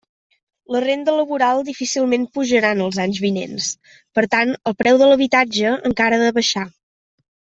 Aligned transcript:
La 0.75 0.79
renda 0.85 1.13
laboral 1.17 1.59
difícilment 1.67 2.23
pujarà 2.37 2.71
en 2.77 2.81
els 2.87 2.97
anys 3.03 3.19
vinents; 3.25 3.67
per 4.19 4.23
tant, 4.37 4.57
el 4.71 4.77
preu 4.81 4.97
de 5.03 5.11
l'habitatge 5.11 5.75
encara 5.91 6.21
ha 6.21 6.25
de 6.27 6.35
baixar. 6.41 6.67